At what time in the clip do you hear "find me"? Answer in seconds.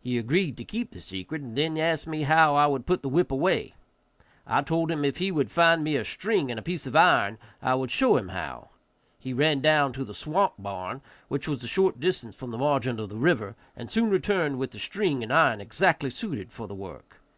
5.50-5.94